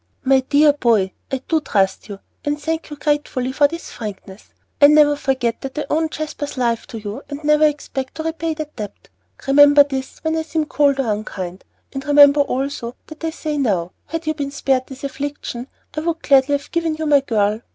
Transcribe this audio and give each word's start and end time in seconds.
"My 0.23 0.39
dear 0.39 0.73
boy, 0.73 1.11
I 1.31 1.43
do 1.47 1.61
trust 1.61 2.09
you, 2.09 2.21
and 2.43 2.59
thank 2.59 2.89
you 2.89 2.95
gratefully 2.97 3.51
for 3.51 3.67
this 3.67 3.91
frankness. 3.91 4.45
I 4.81 4.87
never 4.87 5.15
forget 5.15 5.61
that 5.61 5.77
I 5.77 5.85
owe 5.91 6.07
Jasper's 6.07 6.57
life 6.57 6.87
to 6.87 6.97
you, 6.99 7.21
and 7.29 7.43
never 7.43 7.67
expect 7.67 8.15
to 8.15 8.23
repay 8.23 8.55
that 8.55 8.75
debt. 8.75 9.09
Remember 9.47 9.83
this 9.83 10.17
when 10.23 10.35
I 10.37 10.41
seem 10.41 10.65
cold 10.65 10.99
or 10.99 11.11
unkind, 11.13 11.65
and 11.93 12.03
remember 12.03 12.41
also 12.41 12.95
that 13.05 13.23
I 13.23 13.29
say 13.29 13.59
now, 13.59 13.91
had 14.07 14.25
you 14.25 14.33
been 14.33 14.49
spared 14.49 14.87
this 14.87 15.03
affliction, 15.03 15.67
I 15.95 15.99
would 15.99 16.23
gladly 16.23 16.57
have 16.57 16.71
given 16.71 16.95
you 16.95 17.05
my 17.05 17.19
girl. 17.21 17.61